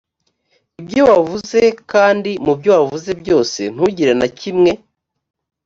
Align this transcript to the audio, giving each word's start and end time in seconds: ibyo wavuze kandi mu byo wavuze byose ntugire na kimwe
ibyo 0.81 1.01
wavuze 1.09 1.59
kandi 1.91 2.31
mu 2.45 2.53
byo 2.59 2.69
wavuze 2.77 3.09
byose 3.21 3.59
ntugire 3.73 4.13
na 4.19 4.27
kimwe 4.39 4.71